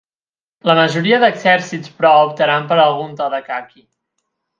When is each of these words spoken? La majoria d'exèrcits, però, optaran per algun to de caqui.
La 0.69 0.75
majoria 0.77 1.19
d'exèrcits, 1.23 1.91
però, 1.99 2.13
optaran 2.29 2.65
per 2.73 2.79
algun 2.87 3.13
to 3.21 3.29
de 3.35 3.43
caqui. 3.51 3.83